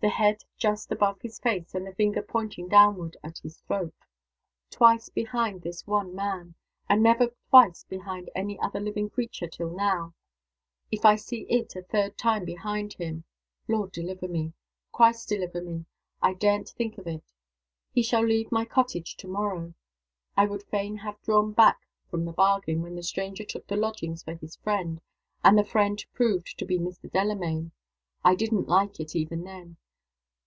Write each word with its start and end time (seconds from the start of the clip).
The 0.00 0.08
head 0.08 0.42
just 0.58 0.90
above 0.90 1.20
his 1.20 1.38
face, 1.38 1.76
and 1.76 1.86
the 1.86 1.94
finger 1.94 2.22
pointing 2.22 2.66
downward 2.66 3.16
at 3.22 3.38
his 3.38 3.58
throat. 3.60 3.94
Twice 4.68 5.08
behind 5.08 5.62
this 5.62 5.86
one 5.86 6.12
man. 6.12 6.56
And 6.88 7.04
never 7.04 7.28
twice 7.50 7.84
behind 7.84 8.28
any 8.34 8.58
other 8.58 8.80
living 8.80 9.10
creature 9.10 9.46
till 9.46 9.70
now. 9.70 10.14
If 10.90 11.04
I 11.04 11.14
see 11.14 11.46
IT 11.48 11.76
a 11.76 11.82
third 11.82 12.18
time 12.18 12.44
behind 12.44 12.94
him 12.94 13.22
Lord 13.68 13.92
deliver 13.92 14.26
me! 14.26 14.54
Christ 14.90 15.28
deliver 15.28 15.62
me! 15.62 15.84
I 16.20 16.34
daren't 16.34 16.70
think 16.70 16.98
of 16.98 17.06
it. 17.06 17.30
He 17.92 18.02
shall 18.02 18.24
leave 18.26 18.50
my 18.50 18.64
cottage 18.64 19.16
to 19.18 19.28
morrow. 19.28 19.72
I 20.36 20.46
would 20.46 20.64
fain 20.64 20.96
have 20.96 21.22
drawn 21.22 21.52
back 21.52 21.86
from 22.10 22.24
the 22.24 22.32
bargain, 22.32 22.82
when 22.82 22.96
the 22.96 23.04
stranger 23.04 23.44
took 23.44 23.68
the 23.68 23.76
lodgings 23.76 24.24
for 24.24 24.34
his 24.34 24.56
friend, 24.56 25.00
and 25.44 25.56
the 25.56 25.62
friend 25.62 26.04
proved 26.12 26.58
to 26.58 26.64
be 26.66 26.76
Mr. 26.76 27.08
Delamayn. 27.08 27.70
I 28.24 28.34
didn't 28.34 28.66
like 28.66 28.98
it, 28.98 29.14
even 29.14 29.44
then. 29.44 29.76